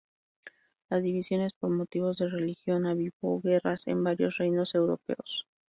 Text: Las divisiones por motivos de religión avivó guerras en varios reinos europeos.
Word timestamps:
Las 0.89 1.03
divisiones 1.03 1.53
por 1.53 1.69
motivos 1.69 2.17
de 2.17 2.27
religión 2.27 2.87
avivó 2.87 3.39
guerras 3.39 3.85
en 3.85 4.03
varios 4.03 4.35
reinos 4.39 4.73
europeos. 4.73 5.45